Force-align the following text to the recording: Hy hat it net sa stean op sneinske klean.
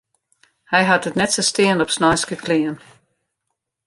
Hy 0.71 0.81
hat 0.89 1.07
it 1.09 1.17
net 1.19 1.31
sa 1.33 1.43
stean 1.49 1.83
op 1.83 1.93
sneinske 1.95 2.35
klean. 2.43 2.77